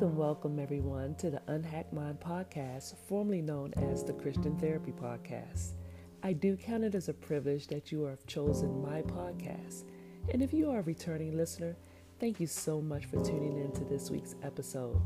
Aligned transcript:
Welcome, 0.00 0.16
welcome 0.16 0.58
everyone 0.58 1.14
to 1.16 1.28
the 1.28 1.42
Unhacked 1.48 1.92
Mind 1.92 2.20
podcast, 2.20 2.94
formerly 3.06 3.42
known 3.42 3.74
as 3.76 4.02
the 4.02 4.14
Christian 4.14 4.58
Therapy 4.58 4.92
Podcast. 4.92 5.72
I 6.22 6.32
do 6.32 6.56
count 6.56 6.84
it 6.84 6.94
as 6.94 7.10
a 7.10 7.12
privilege 7.12 7.66
that 7.66 7.92
you 7.92 8.04
have 8.04 8.24
chosen 8.24 8.80
my 8.80 9.02
podcast. 9.02 9.84
And 10.32 10.40
if 10.40 10.54
you 10.54 10.70
are 10.70 10.78
a 10.78 10.82
returning 10.84 11.36
listener, 11.36 11.76
thank 12.18 12.40
you 12.40 12.46
so 12.46 12.80
much 12.80 13.04
for 13.04 13.22
tuning 13.22 13.58
in 13.58 13.72
to 13.72 13.84
this 13.84 14.10
week's 14.10 14.36
episode. 14.42 14.98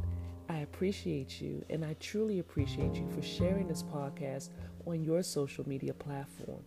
I 0.48 0.58
appreciate 0.58 1.40
you 1.40 1.64
and 1.70 1.84
I 1.84 1.96
truly 1.98 2.38
appreciate 2.38 2.94
you 2.94 3.08
for 3.12 3.20
sharing 3.22 3.66
this 3.66 3.82
podcast 3.82 4.50
on 4.86 5.02
your 5.02 5.24
social 5.24 5.68
media 5.68 5.92
platform, 5.92 6.62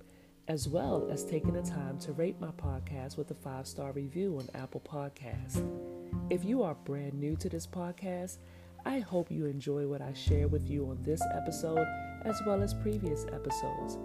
as 0.50 0.68
well 0.68 1.07
as 1.09 1.23
taking 1.23 1.54
the 1.54 1.62
time 1.62 1.98
to 2.00 2.12
rate 2.12 2.41
my 2.41 2.52
podcast 2.52 3.18
with 3.18 3.32
a 3.32 3.36
five 3.36 3.68
star 3.68 3.94
review 3.94 4.38
on 4.38 4.62
Apple 4.62 4.82
Podcasts. 4.82 5.96
If 6.29 6.43
you 6.43 6.64
are 6.64 6.75
brand 6.75 7.14
new 7.14 7.36
to 7.38 7.50
this 7.50 7.66
podcast, 7.66 8.38
I 8.86 9.00
hope 9.00 9.32
you 9.32 9.46
enjoy 9.46 9.88
what 9.88 10.02
I 10.02 10.14
share 10.14 10.47
with 10.47 10.70
you 10.70 10.89
on 10.89 11.02
this 11.04 11.21
episode 11.36 11.86
as 12.25 12.42
well 12.46 12.61
as 12.61 12.74
previous 12.74 13.25
episodes, 13.33 13.97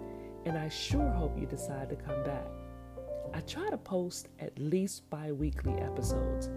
and 0.45 0.57
I 0.57 0.69
sure 0.69 1.09
hope 1.09 1.39
you 1.39 1.45
decide 1.45 1.89
to 1.89 1.95
come 1.95 2.23
back. 2.23 2.45
I 3.33 3.41
try 3.41 3.69
to 3.69 3.77
post 3.77 4.29
at 4.39 4.57
least 4.59 5.09
bi 5.09 5.31
weekly 5.31 5.73
episodes. 5.73 6.49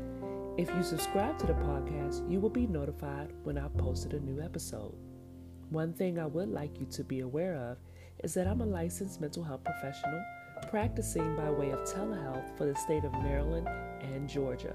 If 0.56 0.70
you 0.74 0.82
subscribe 0.82 1.38
to 1.38 1.46
the 1.46 1.54
podcast, 1.54 2.30
you 2.30 2.40
will 2.40 2.50
be 2.50 2.66
notified 2.66 3.32
when 3.42 3.58
I've 3.58 3.76
posted 3.76 4.14
a 4.14 4.20
new 4.20 4.40
episode. 4.40 4.94
One 5.70 5.92
thing 5.92 6.18
I 6.18 6.26
would 6.26 6.48
like 6.48 6.78
you 6.80 6.86
to 6.86 7.04
be 7.04 7.20
aware 7.20 7.56
of 7.56 7.78
is 8.24 8.34
that 8.34 8.46
I'm 8.46 8.60
a 8.60 8.66
licensed 8.66 9.20
mental 9.20 9.44
health 9.44 9.64
professional 9.64 10.22
practicing 10.70 11.36
by 11.36 11.50
way 11.50 11.70
of 11.70 11.80
telehealth 11.80 12.56
for 12.56 12.66
the 12.66 12.74
state 12.74 13.04
of 13.04 13.12
Maryland 13.12 13.68
and 14.00 14.28
Georgia. 14.28 14.72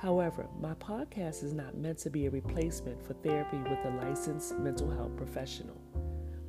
However, 0.00 0.48
my 0.58 0.72
podcast 0.74 1.44
is 1.44 1.52
not 1.52 1.76
meant 1.76 1.98
to 1.98 2.10
be 2.10 2.24
a 2.24 2.30
replacement 2.30 3.04
for 3.06 3.12
therapy 3.12 3.58
with 3.58 3.84
a 3.84 4.02
licensed 4.02 4.58
mental 4.58 4.90
health 4.90 5.14
professional. 5.14 5.76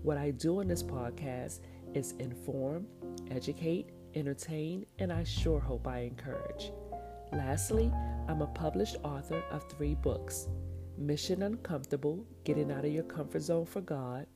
What 0.04 0.18
I 0.18 0.32
do 0.32 0.62
on 0.62 0.70
this 0.70 0.82
podcast 0.82 1.60
is 1.94 2.14
inform, 2.14 2.88
educate, 3.30 3.90
entertain, 4.16 4.86
and 5.00 5.12
I 5.12 5.26
sure 5.26 5.60
hope 5.60 5.86
I 5.86 6.00
encourage. 6.00 6.72
Lastly, 7.34 7.92
I'm 8.30 8.42
a 8.42 8.48
published 8.48 8.96
author 9.04 9.44
of 9.52 9.70
three 9.70 9.96
books 9.96 10.48
Mission 10.98 11.44
Uncomfortable 11.44 12.26
Getting 12.46 12.72
Out 12.72 12.86
of 12.86 12.94
Your 12.94 13.04
Comfort 13.04 13.42
Zone 13.42 13.66
for 13.66 13.82
God, 13.82 14.28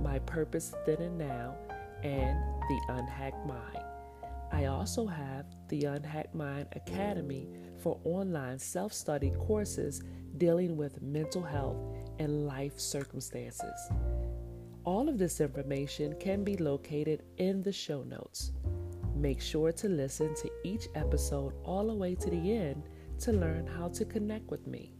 My 0.00 0.18
Purpose 0.20 0.74
Then 0.86 1.02
and 1.02 1.18
Now, 1.18 1.56
and 2.02 2.38
The 2.68 2.80
Unhacked 2.88 3.46
Mind. 3.46 3.85
I 4.52 4.66
also 4.66 5.06
have 5.06 5.46
the 5.68 5.84
Unhacked 5.84 6.34
Mind 6.34 6.68
Academy 6.72 7.48
for 7.82 8.00
online 8.04 8.58
self 8.58 8.92
study 8.92 9.32
courses 9.38 10.02
dealing 10.38 10.76
with 10.76 11.02
mental 11.02 11.42
health 11.42 11.76
and 12.18 12.46
life 12.46 12.78
circumstances. 12.78 13.90
All 14.84 15.08
of 15.08 15.18
this 15.18 15.40
information 15.40 16.14
can 16.20 16.44
be 16.44 16.56
located 16.56 17.24
in 17.38 17.62
the 17.62 17.72
show 17.72 18.02
notes. 18.02 18.52
Make 19.14 19.40
sure 19.40 19.72
to 19.72 19.88
listen 19.88 20.34
to 20.36 20.50
each 20.62 20.88
episode 20.94 21.54
all 21.64 21.86
the 21.86 21.94
way 21.94 22.14
to 22.14 22.30
the 22.30 22.52
end 22.52 22.88
to 23.20 23.32
learn 23.32 23.66
how 23.66 23.88
to 23.88 24.04
connect 24.04 24.50
with 24.50 24.66
me. 24.66 24.92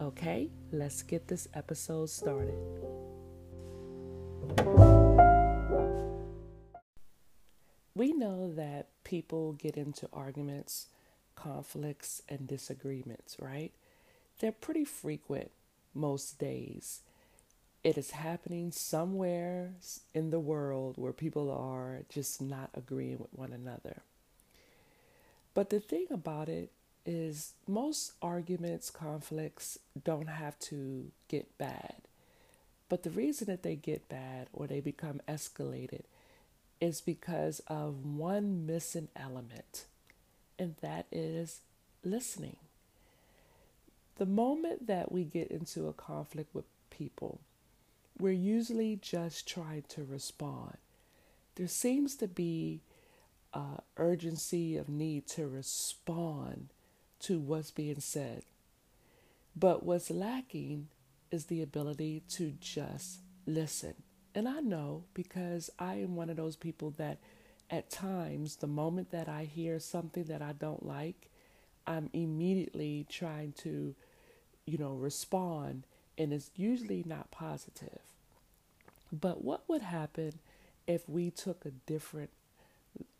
Okay, 0.00 0.50
let's 0.72 1.02
get 1.02 1.28
this 1.28 1.48
episode 1.54 2.10
started. 2.10 2.58
We 7.94 8.12
know 8.12 8.52
that 8.52 8.88
people 9.04 9.52
get 9.52 9.76
into 9.76 10.08
arguments, 10.12 10.86
conflicts, 11.36 12.22
and 12.28 12.48
disagreements, 12.48 13.36
right? 13.38 13.70
They're 14.40 14.50
pretty 14.52 14.84
frequent 14.84 15.52
most 15.94 16.38
days. 16.38 17.02
It 17.84 17.96
is 17.96 18.12
happening 18.12 18.72
somewhere 18.72 19.74
in 20.12 20.30
the 20.30 20.40
world 20.40 20.94
where 20.96 21.12
people 21.12 21.52
are 21.52 22.00
just 22.08 22.40
not 22.40 22.70
agreeing 22.74 23.18
with 23.18 23.32
one 23.32 23.52
another. 23.52 24.02
But 25.52 25.70
the 25.70 25.78
thing 25.78 26.06
about 26.10 26.48
it 26.48 26.72
is, 27.06 27.52
most 27.68 28.12
arguments, 28.20 28.90
conflicts 28.90 29.78
don't 30.02 30.28
have 30.28 30.58
to 30.60 31.12
get 31.28 31.56
bad. 31.58 31.94
But 32.88 33.04
the 33.04 33.10
reason 33.10 33.46
that 33.46 33.62
they 33.62 33.76
get 33.76 34.08
bad 34.08 34.48
or 34.52 34.66
they 34.66 34.80
become 34.80 35.20
escalated 35.28 36.02
is 36.84 37.00
because 37.00 37.60
of 37.66 38.04
one 38.04 38.66
missing 38.66 39.08
element, 39.16 39.86
and 40.58 40.74
that 40.82 41.06
is 41.10 41.60
listening. 42.04 42.56
The 44.16 44.26
moment 44.26 44.86
that 44.86 45.10
we 45.10 45.24
get 45.24 45.50
into 45.50 45.88
a 45.88 45.94
conflict 45.94 46.54
with 46.54 46.66
people, 46.90 47.40
we're 48.18 48.32
usually 48.32 48.96
just 49.00 49.48
trying 49.48 49.84
to 49.88 50.04
respond. 50.04 50.76
There 51.54 51.68
seems 51.68 52.16
to 52.16 52.28
be 52.28 52.82
uh, 53.54 53.78
urgency 53.96 54.76
of 54.76 54.90
need 54.90 55.26
to 55.28 55.48
respond 55.48 56.68
to 57.20 57.38
what's 57.38 57.70
being 57.70 58.00
said. 58.00 58.42
But 59.56 59.84
what's 59.84 60.10
lacking 60.10 60.88
is 61.30 61.46
the 61.46 61.62
ability 61.62 62.24
to 62.32 62.52
just 62.60 63.20
listen. 63.46 63.94
And 64.34 64.48
I 64.48 64.60
know 64.60 65.04
because 65.14 65.70
I 65.78 65.94
am 65.94 66.16
one 66.16 66.30
of 66.30 66.36
those 66.36 66.56
people 66.56 66.92
that 66.96 67.18
at 67.70 67.90
times, 67.90 68.56
the 68.56 68.66
moment 68.66 69.10
that 69.10 69.28
I 69.28 69.44
hear 69.44 69.78
something 69.78 70.24
that 70.24 70.42
I 70.42 70.52
don't 70.52 70.84
like, 70.84 71.28
I'm 71.86 72.10
immediately 72.12 73.06
trying 73.08 73.52
to, 73.58 73.94
you 74.66 74.78
know, 74.78 74.92
respond, 74.94 75.84
and 76.18 76.32
it's 76.32 76.50
usually 76.56 77.04
not 77.06 77.30
positive. 77.30 78.00
But 79.12 79.42
what 79.42 79.64
would 79.68 79.82
happen 79.82 80.34
if 80.86 81.08
we 81.08 81.30
took 81.30 81.64
a 81.64 81.70
different 81.70 82.30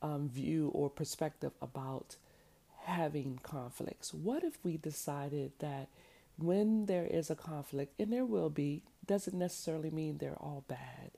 um, 0.02 0.28
view 0.28 0.70
or 0.74 0.90
perspective 0.90 1.52
about 1.62 2.16
having 2.82 3.40
conflicts? 3.42 4.12
What 4.12 4.44
if 4.44 4.58
we 4.62 4.76
decided 4.76 5.52
that 5.60 5.88
when 6.36 6.86
there 6.86 7.06
is 7.06 7.30
a 7.30 7.36
conflict, 7.36 7.94
and 7.98 8.12
there 8.12 8.24
will 8.24 8.50
be, 8.50 8.82
doesn't 9.06 9.36
necessarily 9.36 9.90
mean 9.90 10.18
they're 10.18 10.36
all 10.40 10.64
bad, 10.68 11.10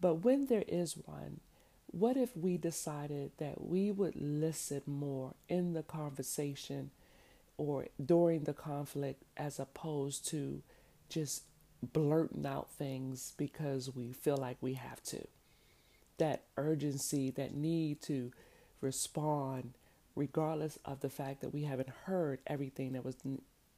but 0.00 0.16
when 0.16 0.46
there 0.46 0.64
is 0.66 0.96
one, 0.96 1.40
what 1.90 2.16
if 2.16 2.36
we 2.36 2.56
decided 2.56 3.32
that 3.38 3.62
we 3.64 3.90
would 3.92 4.16
listen 4.16 4.82
more 4.86 5.34
in 5.48 5.74
the 5.74 5.82
conversation 5.82 6.90
or 7.58 7.86
during 8.04 8.44
the 8.44 8.54
conflict 8.54 9.22
as 9.36 9.60
opposed 9.60 10.26
to 10.28 10.62
just 11.08 11.42
blurting 11.82 12.46
out 12.46 12.70
things 12.70 13.34
because 13.36 13.94
we 13.94 14.12
feel 14.12 14.38
like 14.38 14.56
we 14.60 14.74
have 14.74 15.02
to? 15.04 15.26
That 16.18 16.44
urgency, 16.56 17.30
that 17.30 17.54
need 17.54 18.00
to 18.02 18.32
respond, 18.80 19.74
regardless 20.16 20.78
of 20.84 21.00
the 21.00 21.10
fact 21.10 21.42
that 21.42 21.52
we 21.52 21.64
haven't 21.64 21.90
heard 22.06 22.40
everything 22.46 22.92
that 22.94 23.04
was 23.04 23.16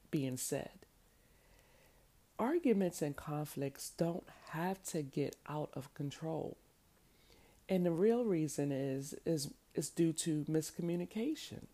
being 0.09 0.37
said. 0.37 0.84
Arguments 2.37 3.01
and 3.01 3.15
conflicts 3.15 3.91
don't 3.97 4.27
have 4.49 4.83
to 4.83 5.01
get 5.01 5.37
out 5.47 5.69
of 5.73 5.93
control. 5.93 6.57
And 7.69 7.85
the 7.85 7.91
real 7.91 8.25
reason 8.25 8.71
is 8.71 9.15
is 9.25 9.51
is 9.73 9.89
due 9.89 10.13
to 10.13 10.45
miscommunication. 10.49 11.67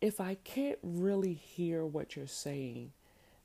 If 0.00 0.20
I 0.20 0.36
can't 0.36 0.78
really 0.82 1.34
hear 1.34 1.84
what 1.84 2.16
you're 2.16 2.26
saying, 2.26 2.92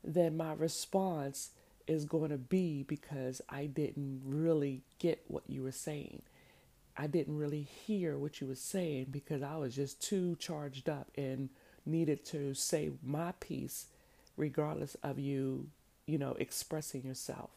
then 0.02 0.36
my 0.36 0.54
response 0.54 1.50
is 1.86 2.04
going 2.04 2.30
to 2.30 2.38
be 2.38 2.82
because 2.82 3.42
I 3.48 3.66
didn't 3.66 4.22
really 4.24 4.82
get 4.98 5.24
what 5.28 5.44
you 5.46 5.62
were 5.62 5.72
saying. 5.72 6.22
I 6.96 7.06
didn't 7.06 7.36
really 7.36 7.62
hear 7.62 8.16
what 8.16 8.40
you 8.40 8.46
were 8.46 8.54
saying 8.54 9.08
because 9.10 9.42
I 9.42 9.56
was 9.56 9.74
just 9.76 10.00
too 10.00 10.36
charged 10.36 10.88
up 10.88 11.10
and 11.16 11.50
needed 11.84 12.24
to 12.26 12.54
say 12.54 12.90
my 13.04 13.32
piece 13.38 13.86
regardless 14.36 14.96
of 15.02 15.18
you, 15.18 15.68
you 16.06 16.18
know, 16.18 16.36
expressing 16.38 17.02
yourself. 17.02 17.50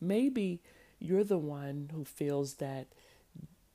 Maybe 0.00 0.60
you're 0.98 1.24
the 1.24 1.38
one 1.38 1.90
who 1.92 2.04
feels 2.04 2.54
that 2.54 2.86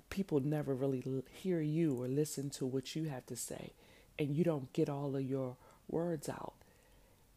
people 0.10 0.40
never 0.40 0.74
really 0.74 1.04
hear 1.32 1.62
you 1.62 2.02
or 2.02 2.08
listen 2.08 2.50
to 2.50 2.66
what 2.66 2.96
you 2.96 3.06
have 3.06 3.26
to 3.28 3.36
say 3.36 3.74
and 4.18 4.36
you 4.36 4.44
don't 4.44 4.74
get 4.74 4.90
all 4.90 5.16
of 5.16 5.22
your 5.22 5.56
words 5.88 6.28
out. 6.28 6.54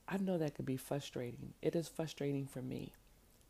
I 0.09 0.17
know 0.19 0.37
that 0.39 0.55
could 0.55 0.67
be 0.67 0.77
frustrating. 0.77 1.55
It 1.63 1.77
is 1.77 1.89
frustrating 1.89 2.47
for 2.47 2.61
me. 2.61 2.93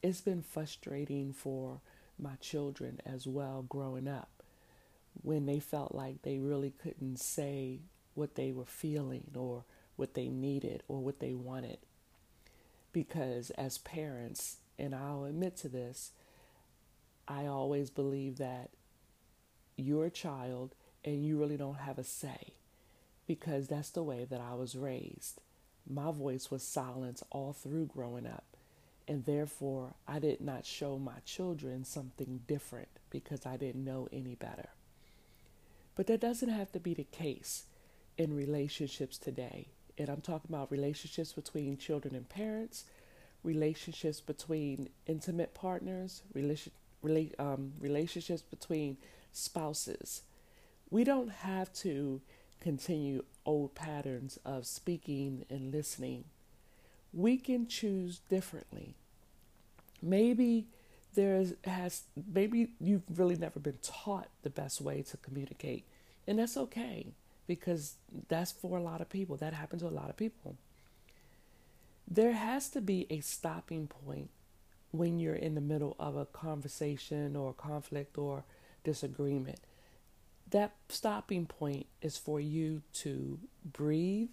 It's 0.02 0.20
been 0.20 0.43
frustrating 0.43 1.32
for 1.32 1.81
my 2.19 2.34
children 2.40 3.00
as 3.06 3.26
well 3.26 3.64
growing 3.69 4.06
up 4.06 4.43
when 5.22 5.46
they 5.46 5.60
felt 5.60 5.94
like 5.94 6.22
they 6.22 6.38
really 6.38 6.72
couldn't 6.82 7.19
say 7.19 7.81
what 8.14 8.34
they 8.34 8.52
were 8.52 8.64
feeling 8.66 9.31
or 9.34 9.64
what 9.96 10.14
they 10.14 10.28
needed 10.28 10.82
or 10.88 11.00
what 11.00 11.20
they 11.20 11.34
wanted. 11.34 11.78
Because 12.92 13.50
as 13.50 13.78
parents, 13.78 14.58
and 14.78 14.94
I'll 14.94 15.24
admit 15.24 15.56
to 15.58 15.68
this, 15.68 16.12
I 17.28 17.46
always 17.46 17.90
believe 17.90 18.38
that 18.38 18.70
you're 19.76 20.06
a 20.06 20.10
child 20.10 20.74
and 21.04 21.24
you 21.24 21.38
really 21.38 21.56
don't 21.56 21.78
have 21.78 21.98
a 21.98 22.04
say 22.04 22.52
because 23.26 23.68
that's 23.68 23.90
the 23.90 24.02
way 24.02 24.24
that 24.28 24.40
I 24.40 24.54
was 24.54 24.76
raised. 24.76 25.40
my 25.88 26.10
voice 26.12 26.50
was 26.50 26.62
silenced 26.62 27.22
all 27.30 27.52
through 27.52 27.86
growing 27.86 28.26
up. 28.26 28.44
And 29.08 29.24
therefore, 29.24 29.94
I 30.06 30.18
did 30.20 30.40
not 30.40 30.64
show 30.64 30.98
my 30.98 31.18
children 31.24 31.84
something 31.84 32.40
different 32.46 32.88
because 33.10 33.44
I 33.44 33.56
didn't 33.56 33.84
know 33.84 34.08
any 34.12 34.34
better. 34.36 34.68
But 35.96 36.06
that 36.06 36.20
doesn't 36.20 36.48
have 36.48 36.70
to 36.72 36.80
be 36.80 36.94
the 36.94 37.04
case 37.04 37.64
in 38.16 38.34
relationships 38.36 39.18
today. 39.18 39.68
And 39.98 40.08
I'm 40.08 40.20
talking 40.20 40.50
about 40.50 40.70
relationships 40.70 41.32
between 41.32 41.76
children 41.76 42.14
and 42.14 42.28
parents, 42.28 42.84
relationships 43.42 44.20
between 44.20 44.88
intimate 45.06 45.54
partners, 45.54 46.22
relation, 46.32 46.72
rela- 47.04 47.38
um, 47.38 47.72
relationships 47.78 48.42
between 48.42 48.96
spouses. 49.32 50.22
We 50.90 51.04
don't 51.04 51.30
have 51.30 51.72
to 51.74 52.20
continue 52.60 53.24
old 53.44 53.74
patterns 53.74 54.38
of 54.44 54.66
speaking 54.66 55.44
and 55.50 55.72
listening. 55.72 56.24
We 57.12 57.36
can 57.36 57.66
choose 57.66 58.20
differently. 58.30 58.94
Maybe 60.00 60.66
there 61.14 61.44
has 61.64 62.02
maybe 62.32 62.70
you've 62.80 63.02
really 63.14 63.36
never 63.36 63.60
been 63.60 63.78
taught 63.82 64.28
the 64.42 64.50
best 64.50 64.80
way 64.80 65.02
to 65.02 65.16
communicate, 65.18 65.84
and 66.26 66.38
that's 66.38 66.56
okay 66.56 67.08
because 67.56 67.96
that's 68.28 68.50
for 68.50 68.78
a 68.78 68.82
lot 68.82 69.02
of 69.02 69.10
people. 69.10 69.37
That 69.37 69.52
happens 69.52 69.82
to 69.82 69.88
a 69.88 69.90
lot 69.90 70.08
of 70.08 70.16
people. 70.16 70.56
There 72.08 72.32
has 72.32 72.70
to 72.70 72.81
be 72.81 73.06
a 73.10 73.20
stopping 73.20 73.88
point 73.88 74.31
when 74.90 75.19
you're 75.19 75.34
in 75.34 75.54
the 75.54 75.60
middle 75.60 75.94
of 75.99 76.16
a 76.16 76.25
conversation 76.25 77.37
or 77.37 77.52
conflict 77.52 78.16
or 78.16 78.44
disagreement. 78.84 79.58
That 80.49 80.72
stopping 80.88 81.44
point 81.44 81.87
is 82.00 82.16
for 82.16 82.40
you 82.40 82.81
to 82.94 83.38
breathe 83.70 84.31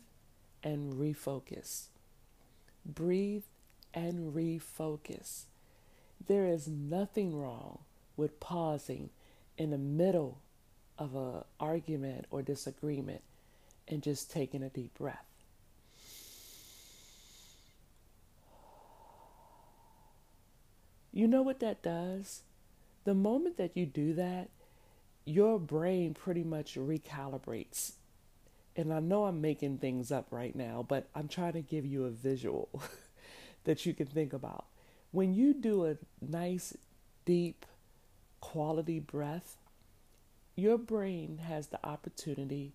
and 0.63 0.93
refocus. 0.93 1.87
Breathe 2.85 3.43
and 3.93 4.33
refocus. 4.33 5.43
There 6.25 6.45
is 6.45 6.69
nothing 6.69 7.37
wrong 7.37 7.79
with 8.15 8.39
pausing 8.39 9.09
in 9.57 9.71
the 9.71 9.77
middle 9.77 10.39
of 10.99 11.15
an 11.15 11.43
argument 11.59 12.25
or 12.29 12.41
disagreement 12.41 13.21
and 13.87 14.03
just 14.03 14.29
taking 14.29 14.61
a 14.61 14.69
deep 14.69 14.93
breath. 14.95 15.25
You 21.11 21.27
know 21.27 21.41
what 21.41 21.59
that 21.61 21.81
does? 21.81 22.43
The 23.05 23.15
moment 23.15 23.57
that 23.57 23.75
you 23.75 23.85
do 23.85 24.13
that, 24.13 24.49
your 25.25 25.59
brain 25.59 26.13
pretty 26.13 26.43
much 26.43 26.75
recalibrates. 26.75 27.93
And 28.75 28.93
I 28.93 28.99
know 28.99 29.25
I'm 29.25 29.41
making 29.41 29.79
things 29.79 30.11
up 30.11 30.27
right 30.31 30.55
now, 30.55 30.85
but 30.87 31.07
I'm 31.15 31.27
trying 31.27 31.53
to 31.53 31.61
give 31.61 31.85
you 31.85 32.05
a 32.05 32.11
visual 32.11 32.69
that 33.63 33.85
you 33.85 33.93
can 33.93 34.05
think 34.05 34.33
about. 34.33 34.65
When 35.11 35.33
you 35.33 35.53
do 35.53 35.85
a 35.85 35.97
nice, 36.21 36.77
deep, 37.25 37.65
quality 38.39 38.99
breath, 38.99 39.57
your 40.59 40.77
brain 40.77 41.41
has 41.47 41.67
the 41.67 41.85
opportunity 41.85 42.73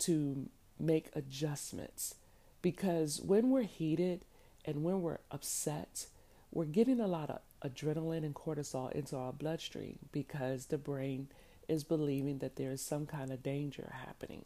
to 0.00 0.48
make 0.78 1.10
adjustments 1.14 2.14
because 2.62 3.20
when 3.20 3.50
we're 3.50 3.62
heated 3.62 4.24
and 4.64 4.82
when 4.82 5.02
we're 5.02 5.18
upset, 5.30 6.06
we're 6.50 6.64
getting 6.64 7.00
a 7.00 7.06
lot 7.06 7.30
of 7.30 7.40
adrenaline 7.62 8.24
and 8.24 8.34
cortisol 8.34 8.90
into 8.92 9.16
our 9.16 9.32
bloodstream 9.32 9.98
because 10.12 10.66
the 10.66 10.78
brain 10.78 11.28
is 11.68 11.84
believing 11.84 12.38
that 12.38 12.56
there 12.56 12.70
is 12.70 12.80
some 12.80 13.06
kind 13.06 13.30
of 13.32 13.42
danger 13.42 13.92
happening. 14.04 14.44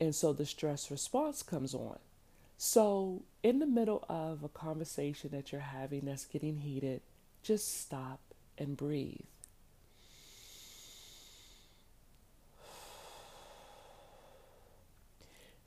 And 0.00 0.14
so 0.14 0.32
the 0.32 0.46
stress 0.46 0.90
response 0.90 1.42
comes 1.42 1.74
on. 1.74 1.98
So, 2.58 3.22
in 3.42 3.58
the 3.58 3.66
middle 3.66 4.04
of 4.08 4.42
a 4.42 4.48
conversation 4.48 5.30
that 5.32 5.52
you're 5.52 5.60
having 5.60 6.06
that's 6.06 6.24
getting 6.24 6.58
heated, 6.58 7.02
just 7.42 7.80
stop 7.80 8.20
and 8.56 8.76
breathe. 8.76 9.20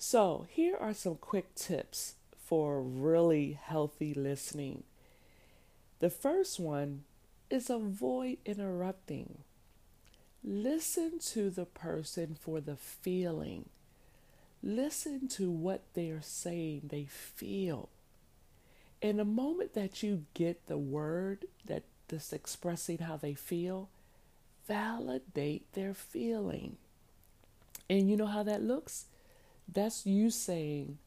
So, 0.01 0.47
here 0.49 0.77
are 0.79 0.93
some 0.93 1.15
quick 1.15 1.55
tips 1.55 2.13
for 2.45 2.81
really 2.81 3.59
healthy 3.61 4.13
listening. 4.13 4.83
The 5.99 6.09
first 6.09 6.57
one 6.57 7.03
is 7.49 7.69
avoid 7.69 8.37
interrupting. 8.45 9.39
Listen 10.41 11.19
to 11.19 11.49
the 11.49 11.65
person 11.65 12.37
for 12.39 12.61
the 12.61 12.77
feeling. 12.77 13.67
Listen 14.63 15.27
to 15.27 15.51
what 15.51 15.81
they're 15.93 16.21
saying, 16.21 16.83
they 16.85 17.03
feel. 17.03 17.89
In 19.01 19.17
the 19.17 19.25
moment 19.25 19.73
that 19.73 20.01
you 20.01 20.23
get 20.33 20.67
the 20.67 20.77
word 20.77 21.43
that 21.65 21.83
that's 22.07 22.31
expressing 22.31 22.99
how 22.99 23.17
they 23.17 23.33
feel, 23.33 23.89
validate 24.65 25.71
their 25.73 25.93
feeling. 25.93 26.77
And 27.89 28.09
you 28.09 28.15
know 28.15 28.27
how 28.27 28.43
that 28.43 28.63
looks? 28.63 29.05
That's 29.71 30.06
you 30.06 30.31
saying, 30.31 30.98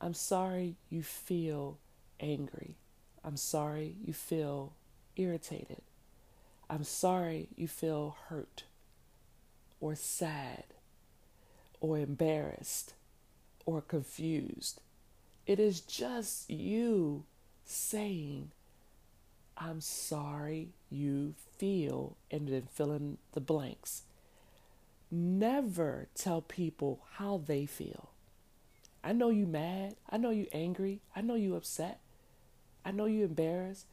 I'm 0.00 0.14
sorry 0.14 0.76
you 0.88 1.02
feel 1.02 1.78
angry. 2.20 2.76
I'm 3.24 3.36
sorry 3.36 3.96
you 4.04 4.12
feel 4.12 4.74
irritated. 5.16 5.82
I'm 6.70 6.84
sorry 6.84 7.48
you 7.56 7.66
feel 7.66 8.16
hurt 8.28 8.64
or 9.80 9.96
sad 9.96 10.64
or 11.80 11.98
embarrassed 11.98 12.94
or 13.66 13.80
confused. 13.80 14.80
It 15.46 15.58
is 15.58 15.80
just 15.80 16.48
you 16.48 17.24
saying, 17.64 18.52
I'm 19.56 19.80
sorry 19.80 20.68
you 20.88 21.34
feel, 21.58 22.16
and 22.30 22.46
then 22.46 22.68
fill 22.72 22.92
in 22.92 23.18
the 23.32 23.40
blanks. 23.40 24.02
Never 25.10 26.08
tell 26.14 26.42
people 26.42 27.00
how 27.14 27.40
they 27.44 27.64
feel. 27.66 28.10
I 29.02 29.12
know 29.12 29.30
you 29.30 29.46
mad. 29.46 29.96
I 30.10 30.18
know 30.18 30.30
you 30.30 30.46
angry. 30.52 31.00
I 31.16 31.22
know 31.22 31.34
you 31.34 31.56
upset. 31.56 32.00
I 32.84 32.90
know 32.90 33.06
you 33.06 33.24
embarrassed. 33.24 33.86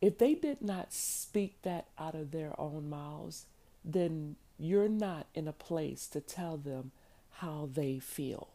If 0.00 0.18
they 0.18 0.34
did 0.34 0.62
not 0.62 0.92
speak 0.92 1.60
that 1.62 1.88
out 1.98 2.14
of 2.14 2.30
their 2.30 2.58
own 2.58 2.88
mouths, 2.88 3.46
then 3.84 4.36
you're 4.58 4.88
not 4.88 5.26
in 5.34 5.48
a 5.48 5.52
place 5.52 6.06
to 6.08 6.20
tell 6.20 6.56
them 6.56 6.92
how 7.38 7.68
they 7.72 7.98
feel. 7.98 8.48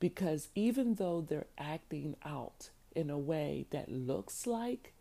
Because 0.00 0.48
even 0.54 0.94
though 0.94 1.20
they're 1.20 1.46
acting 1.56 2.16
out 2.24 2.70
in 2.94 3.10
a 3.10 3.18
way 3.18 3.66
that 3.70 3.90
looks 3.90 4.46
like 4.46 4.92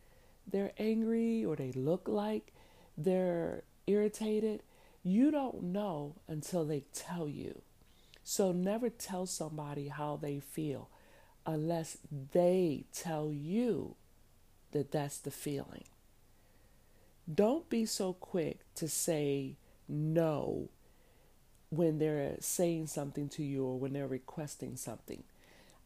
they're 0.47 0.73
angry 0.77 1.43
or 1.43 1.55
they 1.55 1.71
look 1.71 2.07
like 2.07 2.53
they're 2.97 3.63
irritated, 3.87 4.61
you 5.03 5.31
don't 5.31 5.63
know 5.63 6.15
until 6.27 6.65
they 6.65 6.83
tell 6.93 7.27
you. 7.27 7.61
So 8.23 8.51
never 8.51 8.89
tell 8.89 9.25
somebody 9.25 9.87
how 9.87 10.17
they 10.21 10.39
feel 10.39 10.89
unless 11.45 11.97
they 12.33 12.85
tell 12.93 13.31
you 13.31 13.95
that 14.71 14.91
that's 14.91 15.17
the 15.17 15.31
feeling. 15.31 15.85
Don't 17.33 17.69
be 17.69 17.85
so 17.85 18.13
quick 18.13 18.59
to 18.75 18.87
say 18.87 19.55
no 19.87 20.69
when 21.69 21.99
they're 21.99 22.35
saying 22.39 22.87
something 22.87 23.29
to 23.29 23.43
you 23.43 23.65
or 23.65 23.79
when 23.79 23.93
they're 23.93 24.07
requesting 24.07 24.75
something. 24.75 25.23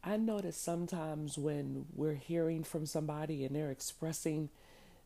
I 0.02 0.16
notice 0.16 0.56
sometimes 0.56 1.38
when 1.38 1.86
we're 1.94 2.14
hearing 2.14 2.64
from 2.64 2.86
somebody 2.86 3.44
and 3.44 3.54
they're 3.54 3.70
expressing 3.70 4.50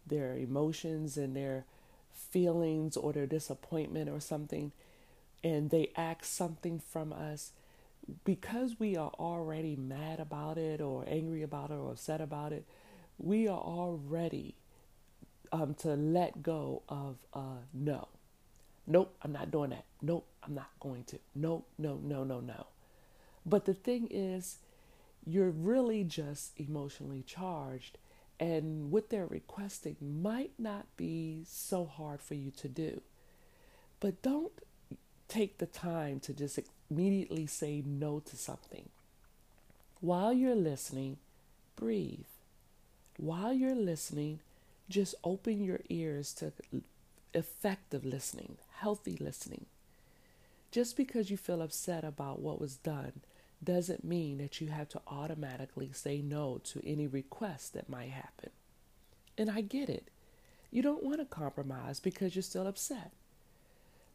their 0.06 0.36
emotions 0.36 1.16
and 1.16 1.36
their 1.36 1.64
feelings 2.12 2.96
or 2.96 3.12
their 3.12 3.26
disappointment 3.26 4.08
or 4.08 4.20
something, 4.20 4.72
and 5.42 5.70
they 5.70 5.90
ask 5.96 6.24
something 6.24 6.80
from 6.80 7.12
us, 7.12 7.52
because 8.24 8.78
we 8.78 8.96
are 8.96 9.12
already 9.18 9.76
mad 9.76 10.20
about 10.20 10.58
it 10.58 10.80
or 10.80 11.04
angry 11.08 11.42
about 11.42 11.70
it 11.70 11.74
or 11.74 11.92
upset 11.92 12.20
about 12.20 12.52
it, 12.52 12.64
we 13.18 13.46
are 13.46 13.58
already 13.60 14.54
um, 15.52 15.74
to 15.74 15.94
let 15.94 16.42
go 16.42 16.82
of 16.88 17.16
uh, 17.34 17.62
no. 17.72 18.08
Nope, 18.86 19.14
I'm 19.22 19.32
not 19.32 19.50
doing 19.50 19.70
that. 19.70 19.84
Nope, 20.02 20.26
I'm 20.42 20.54
not 20.54 20.70
going 20.80 21.04
to. 21.04 21.18
Nope, 21.34 21.68
no, 21.78 22.00
no, 22.02 22.24
no, 22.24 22.40
no. 22.40 22.66
But 23.46 23.64
the 23.66 23.74
thing 23.74 24.08
is, 24.10 24.58
you're 25.24 25.50
really 25.50 26.02
just 26.02 26.58
emotionally 26.58 27.22
charged, 27.22 27.98
and 28.40 28.90
what 28.90 29.10
they're 29.10 29.26
requesting 29.26 29.96
might 30.00 30.52
not 30.58 30.86
be 30.96 31.42
so 31.46 31.84
hard 31.84 32.22
for 32.22 32.34
you 32.34 32.50
to 32.52 32.68
do. 32.68 33.02
But 34.00 34.22
don't 34.22 34.52
take 35.28 35.58
the 35.58 35.66
time 35.66 36.20
to 36.20 36.32
just 36.32 36.58
immediately 36.90 37.46
say 37.46 37.82
no 37.84 38.20
to 38.20 38.36
something. 38.36 38.88
While 40.00 40.32
you're 40.32 40.54
listening, 40.54 41.18
breathe. 41.76 42.24
While 43.18 43.52
you're 43.52 43.74
listening, 43.74 44.40
just 44.88 45.14
open 45.22 45.62
your 45.62 45.80
ears 45.90 46.32
to 46.34 46.52
effective 47.34 48.06
listening, 48.06 48.56
healthy 48.78 49.18
listening. 49.20 49.66
Just 50.70 50.96
because 50.96 51.30
you 51.30 51.36
feel 51.36 51.60
upset 51.60 52.04
about 52.04 52.40
what 52.40 52.58
was 52.58 52.76
done 52.76 53.20
doesn't 53.62 54.04
mean 54.04 54.38
that 54.38 54.60
you 54.60 54.68
have 54.68 54.88
to 54.90 55.00
automatically 55.06 55.90
say 55.92 56.22
no 56.22 56.58
to 56.64 56.80
any 56.86 57.06
request 57.06 57.74
that 57.74 57.88
might 57.88 58.10
happen. 58.10 58.50
And 59.36 59.50
I 59.50 59.60
get 59.60 59.88
it. 59.88 60.08
You 60.70 60.82
don't 60.82 61.02
want 61.02 61.18
to 61.18 61.24
compromise 61.24 62.00
because 62.00 62.34
you're 62.34 62.42
still 62.42 62.66
upset. 62.66 63.12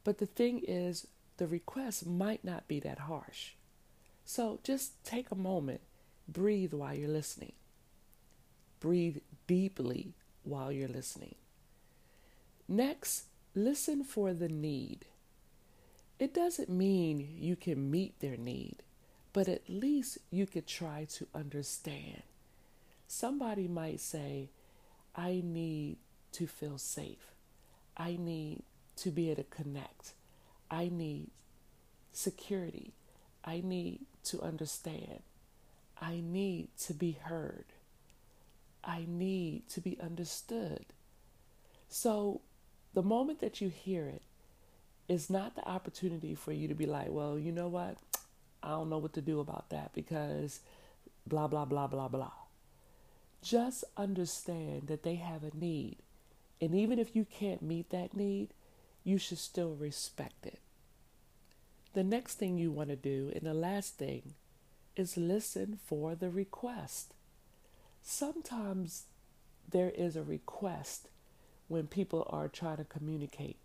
But 0.03 0.19
the 0.19 0.25
thing 0.25 0.61
is, 0.67 1.07
the 1.37 1.47
request 1.47 2.05
might 2.05 2.43
not 2.43 2.67
be 2.67 2.79
that 2.79 2.99
harsh. 2.99 3.51
So 4.23 4.59
just 4.63 5.03
take 5.03 5.29
a 5.31 5.35
moment, 5.35 5.81
breathe 6.27 6.73
while 6.73 6.95
you're 6.95 7.09
listening. 7.09 7.53
Breathe 8.79 9.17
deeply 9.47 10.13
while 10.43 10.71
you're 10.71 10.87
listening. 10.87 11.35
Next, 12.67 13.25
listen 13.53 14.03
for 14.03 14.33
the 14.33 14.49
need. 14.49 15.05
It 16.17 16.33
doesn't 16.33 16.69
mean 16.69 17.37
you 17.39 17.55
can 17.55 17.91
meet 17.91 18.19
their 18.19 18.37
need, 18.37 18.77
but 19.35 19.49
at 19.49 19.69
least 19.69 20.17
you 20.31 20.45
could 20.45 20.65
try 20.65 21.05
to 21.09 21.27
understand. 21.35 22.23
Somebody 23.05 23.67
might 23.67 23.99
say, 23.99 24.47
I 25.13 25.41
need 25.43 25.97
to 26.31 26.47
feel 26.47 26.77
safe. 26.77 27.33
I 27.97 28.15
need 28.17 28.63
to 28.95 29.11
be 29.11 29.31
able 29.31 29.43
to 29.43 29.49
connect. 29.49 30.13
I 30.71 30.89
need 30.89 31.31
security. 32.13 32.93
I 33.43 33.59
need 33.61 34.05
to 34.23 34.41
understand. 34.41 35.19
I 35.99 36.21
need 36.23 36.69
to 36.85 36.93
be 36.93 37.17
heard. 37.21 37.65
I 38.85 39.05
need 39.05 39.67
to 39.67 39.81
be 39.81 39.97
understood. 40.01 40.85
So, 41.89 42.39
the 42.93 43.03
moment 43.03 43.41
that 43.41 43.59
you 43.59 43.67
hear 43.67 44.05
it 44.05 44.21
is 45.09 45.29
not 45.29 45.55
the 45.55 45.67
opportunity 45.67 46.35
for 46.35 46.53
you 46.53 46.69
to 46.69 46.73
be 46.73 46.85
like, 46.85 47.09
well, 47.09 47.37
you 47.37 47.51
know 47.51 47.67
what? 47.67 47.97
I 48.65 48.69
don't 48.69 48.89
know 48.89 48.97
what 48.97 49.13
to 49.13 49.21
do 49.21 49.39
about 49.39 49.69
that 49.69 49.93
because 49.93 50.59
blah, 51.27 51.47
blah, 51.47 51.65
blah, 51.65 51.87
blah, 51.87 52.07
blah. 52.07 52.31
Just 53.43 53.83
understand 53.95 54.87
that 54.87 55.03
they 55.03 55.15
have 55.15 55.43
a 55.43 55.55
need. 55.55 55.97
And 56.59 56.73
even 56.73 56.97
if 56.97 57.15
you 57.15 57.25
can't 57.25 57.61
meet 57.61 57.91
that 57.91 58.15
need, 58.15 58.49
you 59.03 59.19
should 59.19 59.37
still 59.37 59.75
respect 59.75 60.47
it. 60.47 60.59
The 61.93 62.03
next 62.03 62.35
thing 62.35 62.57
you 62.57 62.71
want 62.71 62.89
to 62.89 62.95
do, 62.95 63.31
and 63.35 63.43
the 63.43 63.53
last 63.53 63.97
thing, 63.97 64.33
is 64.95 65.15
listen 65.15 65.77
for 65.85 66.15
the 66.15 66.29
request. 66.29 67.13
Sometimes 68.01 69.03
there 69.69 69.91
is 69.91 70.15
a 70.15 70.23
request 70.23 71.07
when 71.67 71.87
people 71.87 72.27
are 72.29 72.47
trying 72.47 72.77
to 72.77 72.83
communicate, 72.83 73.57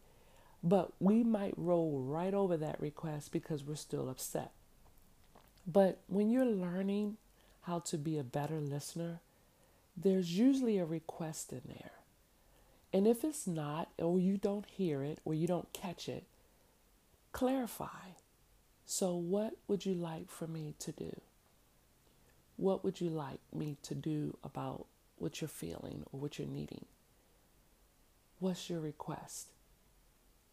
but 0.63 0.93
we 1.01 1.25
might 1.25 1.55
roll 1.57 2.01
right 2.01 2.35
over 2.35 2.57
that 2.57 2.81
request 2.81 3.33
because 3.33 3.65
we're 3.65 3.75
still 3.77 4.09
upset. 4.09 4.53
But 5.67 6.01
when 6.07 6.31
you're 6.31 6.45
learning 6.45 7.17
how 7.63 7.81
to 7.81 7.99
be 7.99 8.19
a 8.19 8.25
better 8.25 8.61
listener, 8.61 9.21
there's 9.97 10.39
usually 10.39 10.79
a 10.79 10.85
request 10.85 11.53
in 11.53 11.63
there. 11.67 11.93
And 12.93 13.07
if 13.07 13.23
it's 13.23 13.47
not, 13.47 13.91
or 13.99 14.19
you 14.19 14.37
don't 14.37 14.67
hear 14.67 15.03
it, 15.05 15.21
or 15.25 15.35
you 15.35 15.47
don't 15.47 15.73
catch 15.73 16.09
it, 16.09 16.25
clarify. 17.33 18.15
So, 18.85 19.15
what 19.15 19.55
would 19.69 19.87
you 19.87 19.95
like 19.95 20.29
for 20.29 20.49
me 20.49 20.75
to 20.81 20.91
do? 20.91 21.21
What 22.57 22.83
would 22.83 23.01
you 23.01 23.09
like 23.09 23.39
me 23.55 23.77
to 23.85 23.95
do 23.95 24.37
about 24.43 24.87
what 25.19 25.41
you're 25.41 25.49
feeling 25.49 26.05
or 26.11 26.19
what 26.19 26.39
you're 26.39 26.49
needing? 26.49 26.87
What's 28.41 28.69
your 28.69 28.81
request? 28.81 29.49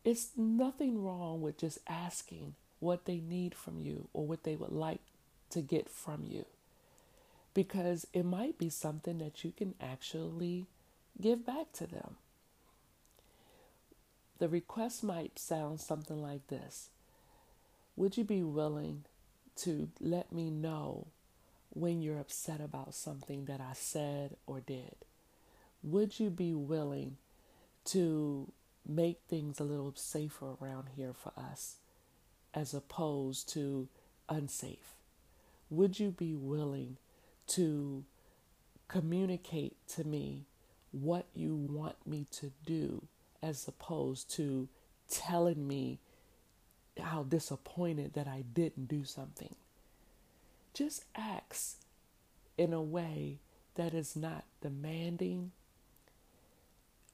It's 0.04 0.30
nothing 0.38 1.04
wrong 1.04 1.42
with 1.42 1.58
just 1.58 1.80
asking 1.88 2.56
what 2.80 3.06
they 3.06 3.18
need 3.18 3.56
from 3.56 3.80
you 3.80 4.08
or 4.14 4.26
what 4.26 4.44
they 4.44 4.56
would 4.56 4.72
like 4.72 5.02
to 5.50 5.62
get 5.62 5.90
from 5.90 6.24
you 6.26 6.46
because 7.58 8.06
it 8.14 8.24
might 8.24 8.60
be 8.60 8.70
something 8.70 9.18
that 9.18 9.44
you 9.44 9.52
can 9.52 9.74
actually 9.82 10.68
give 11.20 11.44
back 11.44 11.72
to 11.74 11.88
them. 11.88 12.16
The 14.38 14.48
request 14.48 15.04
might 15.04 15.40
sound 15.40 15.80
something 15.80 16.22
like 16.22 16.46
this 16.50 16.90
Would 17.96 18.16
you 18.16 18.24
be 18.24 18.44
willing 18.44 19.06
to 19.64 19.90
let 20.00 20.32
me 20.32 20.52
know 20.52 21.08
when 21.72 22.04
you're 22.04 22.20
upset 22.20 22.62
about 22.62 22.94
something 22.94 23.46
that 23.46 23.60
I 23.60 23.74
said 23.74 24.36
or 24.46 24.60
did? 24.60 24.96
Would 25.82 26.20
you 26.20 26.30
be 26.30 26.54
willing 26.54 27.18
to 27.86 28.52
make 28.88 29.22
things 29.28 29.60
a 29.60 29.64
little 29.64 29.94
safer 29.96 30.54
around 30.62 30.90
here 30.96 31.14
for 31.14 31.32
us 31.36 31.78
as 32.58 32.74
opposed 32.74 33.50
to 33.54 33.88
unsafe? 34.28 34.96
Would 35.70 36.00
you 36.00 36.12
be 36.12 36.34
willing 36.34 36.98
to 37.48 38.04
communicate 38.88 39.76
to 39.88 40.04
me 40.04 40.46
what 40.92 41.26
you 41.34 41.56
want 41.56 41.96
me 42.06 42.26
to 42.32 42.52
do 42.66 43.04
as 43.42 43.68
opposed 43.68 44.32
to 44.32 44.68
telling 45.10 45.68
me 45.68 46.00
how 47.00 47.24
disappointed 47.24 48.14
that 48.14 48.28
I 48.28 48.44
didn't 48.54 48.88
do 48.88 49.04
something. 49.04 49.56
Just 50.74 51.06
acts 51.16 51.78
in 52.58 52.74
a 52.74 52.82
way 52.82 53.38
that 53.76 53.94
is 53.94 54.16
not 54.16 54.44
demanding 54.62 55.52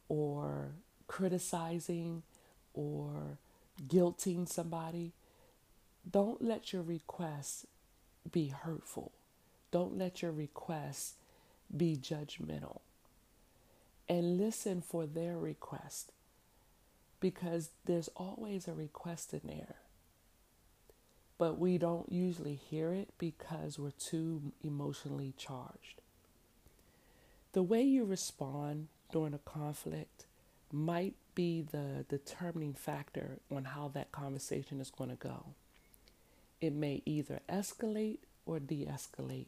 or 0.07 0.71
criticizing 1.07 2.23
or 2.73 3.37
guilting 3.87 4.47
somebody. 4.47 5.11
Don't 6.09 6.41
let 6.41 6.73
your 6.73 6.81
requests 6.81 7.65
be 8.31 8.47
hurtful. 8.47 9.11
Don't 9.71 9.97
let 9.97 10.21
your 10.21 10.31
requests 10.31 11.15
be 11.75 11.97
judgmental 11.97 12.81
and 14.07 14.37
listen 14.37 14.81
for 14.81 15.05
their 15.05 15.37
request 15.37 16.11
because 17.19 17.69
there's 17.85 18.09
always 18.15 18.67
a 18.67 18.73
request 18.73 19.33
in 19.33 19.41
there. 19.45 19.75
But 21.37 21.57
we 21.57 21.77
don't 21.77 22.11
usually 22.11 22.55
hear 22.55 22.93
it 22.93 23.09
because 23.17 23.79
we're 23.79 23.91
too 23.91 24.51
emotionally 24.63 25.33
charged. 25.37 26.01
The 27.53 27.63
way 27.63 27.81
you 27.81 28.05
respond 28.05 28.87
during 29.11 29.33
a 29.33 29.39
conflict 29.39 30.25
might 30.71 31.15
be 31.33 31.61
the 31.61 32.05
determining 32.09 32.73
factor 32.73 33.39
on 33.49 33.65
how 33.65 33.87
that 33.93 34.11
conversation 34.11 34.79
is 34.79 34.91
going 34.91 35.09
to 35.09 35.15
go. 35.15 35.45
It 36.63 36.71
may 36.71 37.01
either 37.05 37.41
escalate 37.49 38.19
or 38.45 38.57
de 38.57 38.85
escalate, 38.85 39.47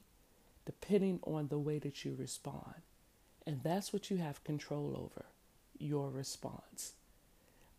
depending 0.66 1.22
on 1.24 1.48
the 1.48 1.58
way 1.58 1.80
that 1.80 2.04
you 2.04 2.14
respond. 2.14 2.82
And 3.48 3.62
that's 3.64 3.94
what 3.94 4.12
you 4.12 4.18
have 4.18 4.44
control 4.44 4.98
over 5.02 5.24
your 5.80 6.10
response. 6.10 6.92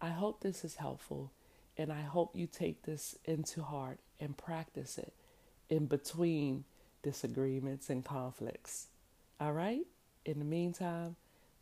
I 0.01 0.09
hope 0.09 0.41
this 0.41 0.65
is 0.65 0.77
helpful, 0.77 1.33
and 1.77 1.93
I 1.93 2.01
hope 2.01 2.35
you 2.35 2.47
take 2.47 2.85
this 2.85 3.15
into 3.27 3.63
heart 3.63 3.99
and 4.19 4.39
practice 4.39 4.97
it 4.97 5.13
in 5.69 5.85
between 5.85 6.65
disagreements 7.03 7.91
and 7.91 8.03
conflicts. 8.03 8.87
All 9.39 9.53
right? 9.53 9.85
In 10.25 10.39
the 10.39 10.47
meantime, 10.47 11.17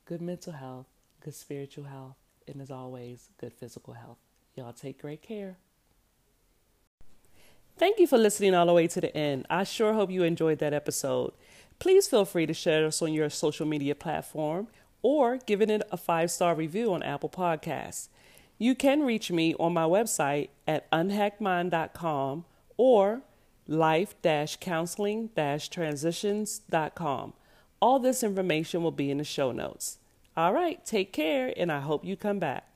good 0.04 0.23
mental 0.23 0.52
health, 0.52 0.87
good 1.19 1.35
spiritual 1.35 1.87
health, 1.87 2.14
and 2.47 2.62
as 2.62 2.71
always, 2.71 3.31
good 3.37 3.52
physical 3.52 3.95
health. 3.95 4.19
Y'all 4.54 4.73
take 4.73 5.02
great 5.02 5.23
care. 5.23 5.57
Thank 7.76 7.99
you 7.99 8.07
for 8.07 8.19
listening 8.19 8.54
all 8.54 8.66
the 8.66 8.73
way 8.73 8.87
to 8.87 9.00
the 9.00 9.16
end. 9.16 9.47
I 9.50 9.64
sure 9.64 9.95
hope 9.95 10.11
you 10.11 10.23
enjoyed 10.23 10.61
that 10.61 10.73
episode. 10.73 11.33
Please 11.81 12.07
feel 12.07 12.25
free 12.25 12.47
to 12.47 12.54
share 12.54 12.87
us 12.87 13.02
on 13.02 13.12
your 13.12 13.28
social 13.28 13.66
media 13.66 13.97
platform 13.97 14.69
or 15.02 15.38
giving 15.38 15.71
it 15.71 15.83
a 15.90 15.97
five 15.97 16.31
star 16.31 16.54
review 16.54 16.95
on 16.95 17.02
Apple 17.02 17.28
Podcasts. 17.28 18.09
You 18.59 18.76
can 18.76 19.02
reach 19.02 19.31
me 19.31 19.54
on 19.59 19.73
my 19.73 19.83
website 19.83 20.50
at 20.66 20.88
unhackmind.com 20.93 22.45
or 22.76 23.23
life 23.66 24.14
counseling 24.61 25.31
transitions.com. 25.37 27.33
All 27.83 27.99
this 27.99 28.23
information 28.23 28.83
will 28.83 28.93
be 28.93 29.11
in 29.11 29.19
the 29.19 29.25
show 29.25 29.50
notes. 29.50 29.99
All 30.37 30.52
right, 30.52 30.85
take 30.85 31.12
care, 31.12 31.52
and 31.57 31.71
I 31.71 31.81
hope 31.81 32.04
you 32.04 32.16
come 32.16 32.38
back. 32.38 32.74